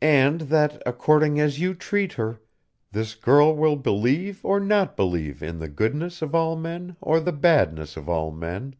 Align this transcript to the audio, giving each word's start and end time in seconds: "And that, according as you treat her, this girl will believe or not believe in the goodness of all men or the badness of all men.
"And 0.00 0.42
that, 0.42 0.80
according 0.86 1.40
as 1.40 1.58
you 1.58 1.74
treat 1.74 2.12
her, 2.12 2.40
this 2.92 3.16
girl 3.16 3.56
will 3.56 3.74
believe 3.74 4.44
or 4.44 4.60
not 4.60 4.96
believe 4.96 5.42
in 5.42 5.58
the 5.58 5.66
goodness 5.68 6.22
of 6.22 6.32
all 6.32 6.54
men 6.54 6.94
or 7.00 7.18
the 7.18 7.32
badness 7.32 7.96
of 7.96 8.08
all 8.08 8.30
men. 8.30 8.76